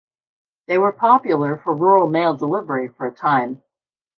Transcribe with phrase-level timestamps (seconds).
[0.65, 3.61] They were popular for rural mail delivery for a time.